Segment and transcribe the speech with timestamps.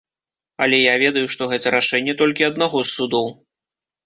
[0.65, 3.31] Але я ведаю, што гэта рашэнне толькі аднаго з судоў.